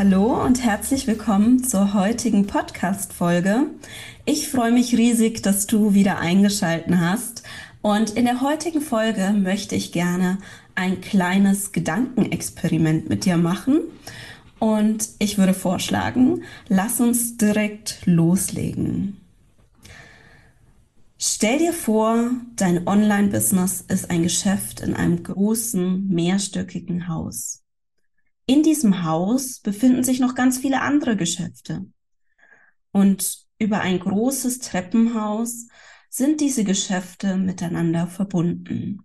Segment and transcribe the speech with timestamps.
[0.00, 3.66] Hallo und herzlich willkommen zur heutigen Podcast-Folge.
[4.26, 7.42] Ich freue mich riesig, dass du wieder eingeschaltet hast.
[7.82, 10.38] Und in der heutigen Folge möchte ich gerne
[10.76, 13.80] ein kleines Gedankenexperiment mit dir machen.
[14.60, 19.16] Und ich würde vorschlagen, lass uns direkt loslegen.
[21.18, 27.64] Stell dir vor, dein Online-Business ist ein Geschäft in einem großen, mehrstöckigen Haus.
[28.48, 31.84] In diesem Haus befinden sich noch ganz viele andere Geschäfte.
[32.92, 35.66] Und über ein großes Treppenhaus
[36.08, 39.04] sind diese Geschäfte miteinander verbunden.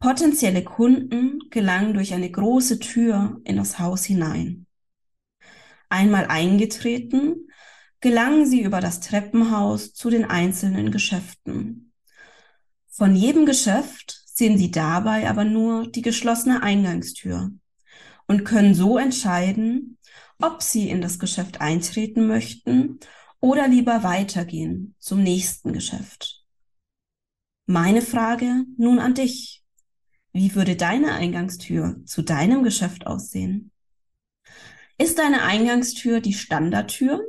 [0.00, 4.66] Potenzielle Kunden gelangen durch eine große Tür in das Haus hinein.
[5.88, 7.46] Einmal eingetreten,
[8.00, 11.92] gelangen sie über das Treppenhaus zu den einzelnen Geschäften.
[12.88, 17.52] Von jedem Geschäft sehen sie dabei aber nur die geschlossene Eingangstür
[18.26, 19.98] und können so entscheiden,
[20.40, 22.98] ob sie in das Geschäft eintreten möchten
[23.38, 26.44] oder lieber weitergehen zum nächsten Geschäft.
[27.66, 29.62] Meine Frage nun an dich.
[30.32, 33.70] Wie würde deine Eingangstür zu deinem Geschäft aussehen?
[34.98, 37.20] Ist deine Eingangstür die Standardtür,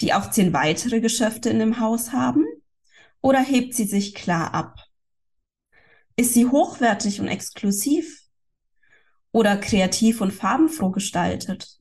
[0.00, 2.44] die auch zehn weitere Geschäfte in dem Haus haben?
[3.20, 4.83] Oder hebt sie sich klar ab?
[6.16, 8.22] Ist sie hochwertig und exklusiv?
[9.32, 11.78] Oder kreativ und farbenfroh gestaltet?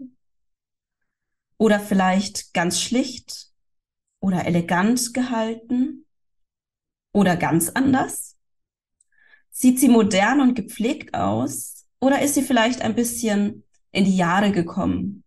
[1.57, 3.51] Oder vielleicht ganz schlicht
[4.19, 6.07] oder elegant gehalten?
[7.11, 8.37] Oder ganz anders?
[9.51, 11.85] Sieht sie modern und gepflegt aus?
[11.99, 15.23] Oder ist sie vielleicht ein bisschen in die Jahre gekommen?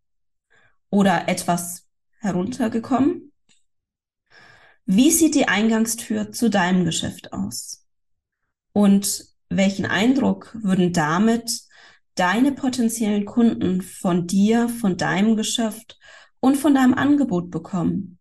[0.91, 1.87] Oder etwas
[2.19, 3.33] heruntergekommen?
[4.85, 7.86] Wie sieht die Eingangstür zu deinem Geschäft aus?
[8.77, 11.63] Und welchen Eindruck würden damit
[12.15, 15.99] deine potenziellen Kunden von dir, von deinem Geschäft
[16.41, 18.19] und von deinem Angebot bekommen?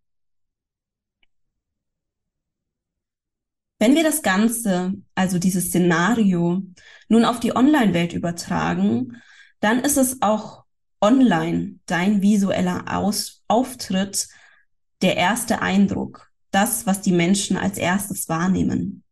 [3.80, 6.64] Wenn wir das Ganze, also dieses Szenario,
[7.10, 9.22] nun auf die Online-Welt übertragen,
[9.60, 10.64] dann ist es auch
[11.02, 14.30] online dein visueller Aus Auftritt
[15.02, 19.05] der erste Eindruck, das, was die Menschen als erstes wahrnehmen.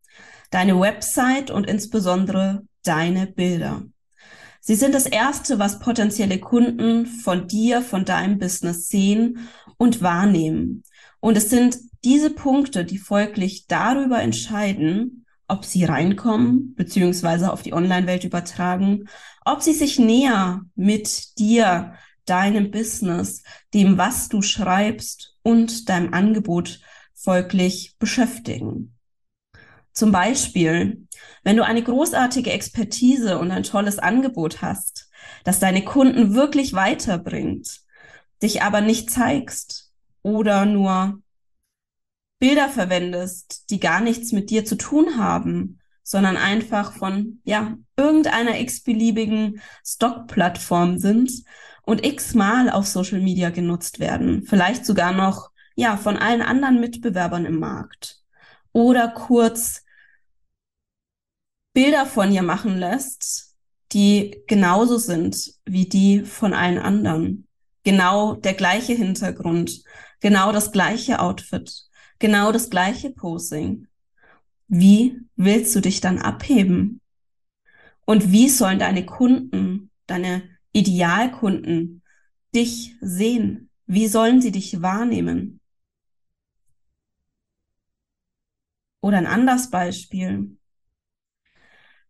[0.54, 3.82] Deine Website und insbesondere deine Bilder.
[4.62, 10.84] Sie sind das Erste, was potenzielle Kunden von dir, von deinem Business sehen und wahrnehmen.
[11.20, 17.74] Und es sind diese Punkte, die folglich darüber entscheiden, ob sie reinkommen, beziehungsweise auf die
[17.74, 19.10] Online-Welt übertragen,
[19.46, 23.42] ob sie sich näher mit dir, deinem Business,
[23.74, 26.80] dem, was du schreibst und deinem Angebot
[27.16, 28.93] folglich beschäftigen.
[29.94, 31.08] Zum Beispiel,
[31.44, 35.10] wenn du eine großartige Expertise und ein tolles Angebot hast,
[35.44, 37.82] das deine Kunden wirklich weiterbringt,
[38.42, 39.92] dich aber nicht zeigst
[40.24, 41.22] oder nur
[42.40, 48.60] Bilder verwendest, die gar nichts mit dir zu tun haben, sondern einfach von, ja, irgendeiner
[48.60, 51.32] x-beliebigen Stock-Plattform sind
[51.84, 54.44] und x-mal auf Social Media genutzt werden.
[54.46, 58.23] Vielleicht sogar noch, ja, von allen anderen Mitbewerbern im Markt.
[58.74, 59.84] Oder kurz
[61.74, 63.56] Bilder von ihr machen lässt,
[63.94, 67.48] die genauso sind wie die von allen anderen.
[67.84, 69.84] Genau der gleiche Hintergrund,
[70.20, 71.72] genau das gleiche Outfit,
[72.20, 73.88] genau das gleiche Posing.
[74.68, 77.02] Wie willst du dich dann abheben?
[78.06, 82.02] Und wie sollen deine Kunden, deine Idealkunden
[82.54, 83.70] dich sehen?
[83.86, 85.60] Wie sollen sie dich wahrnehmen?
[89.04, 90.56] Oder ein anderes Beispiel.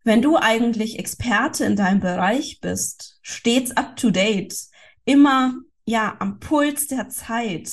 [0.03, 4.55] Wenn du eigentlich Experte in deinem Bereich bist, stets up to date,
[5.03, 5.55] immer
[5.85, 7.71] ja am Puls der Zeit,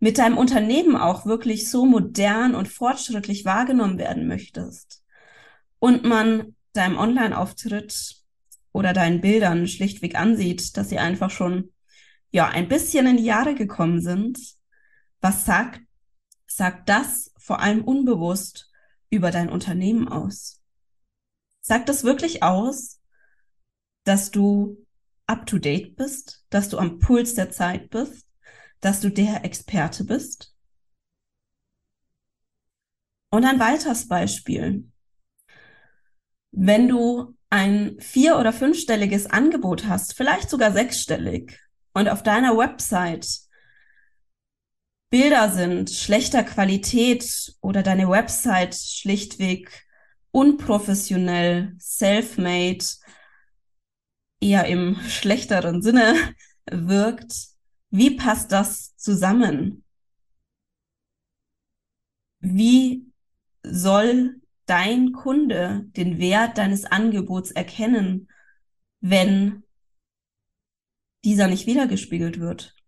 [0.00, 5.02] mit deinem Unternehmen auch wirklich so modern und fortschrittlich wahrgenommen werden möchtest
[5.78, 8.16] und man deinem Online-Auftritt
[8.72, 11.72] oder deinen Bildern schlichtweg ansieht, dass sie einfach schon
[12.32, 14.38] ja ein bisschen in die Jahre gekommen sind,
[15.22, 15.80] was sagt,
[16.46, 18.70] sagt das vor allem unbewusst
[19.08, 20.62] über dein Unternehmen aus?
[21.60, 23.00] Sagt das wirklich aus,
[24.04, 24.86] dass du
[25.26, 28.24] up-to-date bist, dass du am Puls der Zeit bist,
[28.78, 30.54] dass du der Experte bist.
[33.30, 34.88] Und ein weiteres Beispiel.
[36.52, 41.58] Wenn du ein vier- oder fünfstelliges Angebot hast, vielleicht sogar sechsstellig,
[41.94, 43.26] und auf deiner Website
[45.10, 49.84] Bilder sind schlechter Qualität oder deine Website schlichtweg
[50.30, 52.84] unprofessionell, self-made,
[54.40, 56.14] eher im schlechteren Sinne
[56.70, 57.34] wirkt,
[57.90, 59.84] wie passt das zusammen?
[62.38, 63.12] Wie
[63.64, 68.28] soll dein Kunde den Wert deines Angebots erkennen,
[69.00, 69.64] wenn
[71.24, 72.79] dieser nicht wiedergespiegelt wird?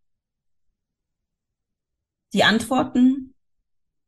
[2.33, 3.35] Die Antworten,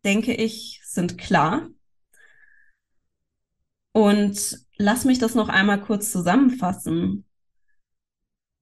[0.05, 1.69] denke ich, sind klar.
[3.93, 7.27] Und lass mich das noch einmal kurz zusammenfassen.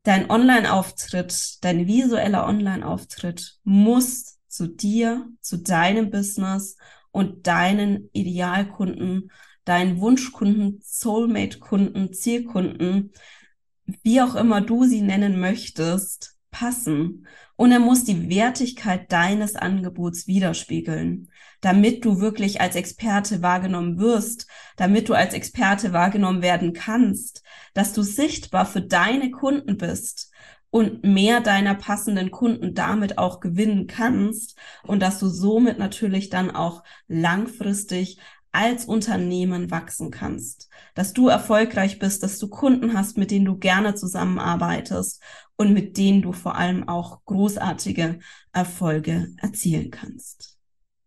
[0.05, 6.77] Dein Online-Auftritt, dein visueller Online-Auftritt muss zu dir, zu deinem Business
[7.13, 9.31] und deinen Idealkunden,
[9.65, 13.13] deinen Wunschkunden, Soulmate-Kunden, Zielkunden,
[14.03, 17.27] wie auch immer du sie nennen möchtest, passen.
[17.63, 21.29] Und er muss die Wertigkeit deines Angebots widerspiegeln,
[21.61, 27.93] damit du wirklich als Experte wahrgenommen wirst, damit du als Experte wahrgenommen werden kannst, dass
[27.93, 30.33] du sichtbar für deine Kunden bist
[30.71, 36.51] und mehr deiner passenden Kunden damit auch gewinnen kannst und dass du somit natürlich dann
[36.51, 38.19] auch langfristig
[38.53, 43.57] als Unternehmen wachsen kannst, dass du erfolgreich bist, dass du Kunden hast, mit denen du
[43.57, 45.23] gerne zusammenarbeitest
[45.57, 48.21] und mit denen du vor allem auch großartige
[48.53, 50.59] Erfolge erzielen kannst.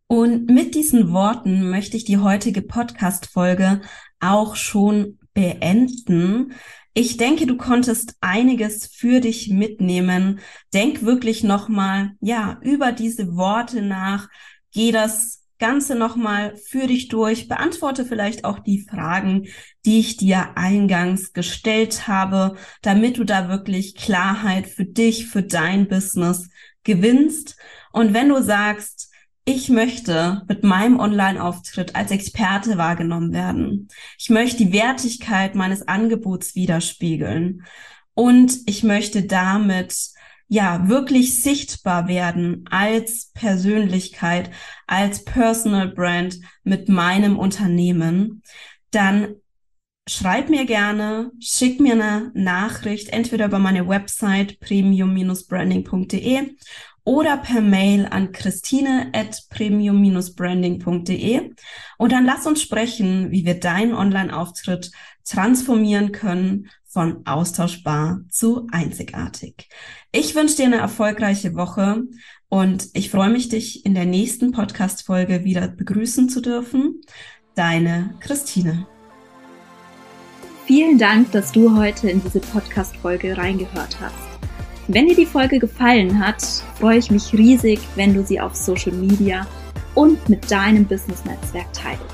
[0.07, 3.81] Und mit diesen Worten möchte ich die heutige Podcast-Folge
[4.19, 6.53] auch schon beenden.
[6.93, 10.39] Ich denke, du konntest einiges für dich mitnehmen.
[10.73, 14.29] Denk wirklich nochmal, ja, über diese Worte nach.
[14.71, 19.47] Geh das Ganze nochmal für dich durch, beantworte vielleicht auch die Fragen,
[19.85, 25.87] die ich dir eingangs gestellt habe, damit du da wirklich Klarheit für dich, für dein
[25.87, 26.49] Business
[26.83, 27.57] gewinnst.
[27.91, 29.11] Und wenn du sagst,
[29.47, 33.89] ich möchte mit meinem Online-Auftritt als Experte wahrgenommen werden.
[34.17, 37.63] Ich möchte die Wertigkeit meines Angebots widerspiegeln.
[38.15, 39.95] Und ich möchte damit
[40.47, 44.51] ja, wirklich sichtbar werden als Persönlichkeit,
[44.87, 48.43] als Personal Brand mit meinem Unternehmen,
[48.91, 49.35] dann
[50.07, 56.55] schreib mir gerne, schick mir eine Nachricht, entweder über meine Website premium-branding.de
[57.03, 61.51] oder per Mail an christine at premium-branding.de
[61.97, 64.91] und dann lass uns sprechen, wie wir deinen Online-Auftritt
[65.23, 69.67] transformieren können von austauschbar zu einzigartig.
[70.13, 72.03] Ich wünsche dir eine erfolgreiche Woche
[72.47, 77.01] und ich freue mich, dich in der nächsten Podcast-Folge wieder begrüßen zu dürfen.
[77.53, 78.87] Deine Christine.
[80.65, 84.15] Vielen Dank, dass du heute in diese Podcast-Folge reingehört hast.
[84.87, 86.41] Wenn dir die Folge gefallen hat,
[86.79, 89.45] freue ich mich riesig, wenn du sie auf Social Media
[89.95, 92.05] und mit deinem Business-Netzwerk teilst,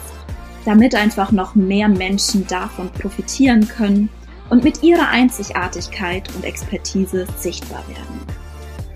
[0.66, 4.10] damit einfach noch mehr Menschen davon profitieren können
[4.52, 8.22] und mit ihrer Einzigartigkeit und Expertise sichtbar werden.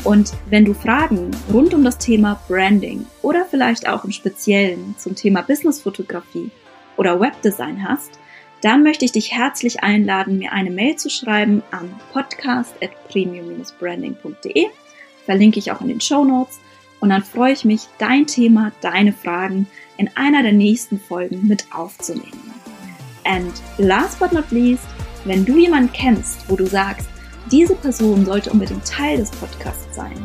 [0.03, 5.15] Und wenn du Fragen rund um das Thema Branding oder vielleicht auch im Speziellen zum
[5.15, 6.51] Thema Businessfotografie
[6.97, 8.19] oder Webdesign hast,
[8.61, 14.67] dann möchte ich dich herzlich einladen, mir eine Mail zu schreiben an podcast.premium-branding.de.
[15.25, 16.59] Verlinke ich auch in den Show Notes.
[16.99, 19.65] Und dann freue ich mich, dein Thema, deine Fragen
[19.97, 22.53] in einer der nächsten Folgen mit aufzunehmen.
[23.23, 24.85] And last but not least,
[25.25, 27.07] wenn du jemanden kennst, wo du sagst,
[27.51, 30.15] diese Person sollte unbedingt Teil des Podcasts sein,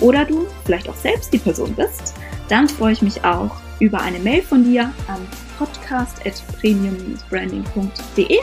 [0.00, 2.14] oder du vielleicht auch selbst die Person bist,
[2.48, 5.20] dann freue ich mich auch über eine Mail von dir an
[5.58, 8.38] podcast.premium-branding.de.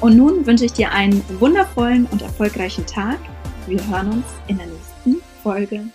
[0.00, 3.18] Und nun wünsche ich dir einen wundervollen und erfolgreichen Tag.
[3.66, 5.86] Wir hören uns in der nächsten Folge.